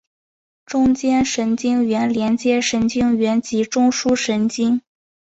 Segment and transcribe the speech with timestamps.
[0.65, 4.81] 中间神经元连接神经元及中枢神经。